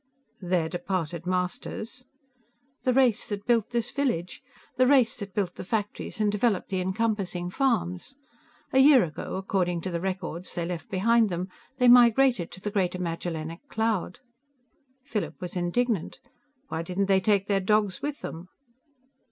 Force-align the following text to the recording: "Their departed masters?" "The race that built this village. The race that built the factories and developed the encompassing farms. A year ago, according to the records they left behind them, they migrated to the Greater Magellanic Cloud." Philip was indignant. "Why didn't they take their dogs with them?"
"Their 0.41 0.67
departed 0.67 1.27
masters?" 1.27 2.05
"The 2.85 2.91
race 2.91 3.29
that 3.29 3.45
built 3.45 3.69
this 3.69 3.91
village. 3.91 4.41
The 4.77 4.87
race 4.87 5.15
that 5.19 5.35
built 5.35 5.53
the 5.53 5.63
factories 5.63 6.19
and 6.19 6.31
developed 6.31 6.69
the 6.69 6.81
encompassing 6.81 7.51
farms. 7.51 8.15
A 8.73 8.79
year 8.79 9.03
ago, 9.03 9.35
according 9.35 9.81
to 9.81 9.91
the 9.91 10.01
records 10.01 10.55
they 10.55 10.65
left 10.65 10.89
behind 10.89 11.29
them, 11.29 11.49
they 11.77 11.87
migrated 11.87 12.49
to 12.53 12.59
the 12.59 12.71
Greater 12.71 12.97
Magellanic 12.97 13.67
Cloud." 13.67 14.17
Philip 15.05 15.39
was 15.39 15.55
indignant. 15.55 16.17
"Why 16.69 16.81
didn't 16.81 17.05
they 17.05 17.21
take 17.21 17.45
their 17.47 17.59
dogs 17.61 18.01
with 18.01 18.21
them?" 18.21 18.47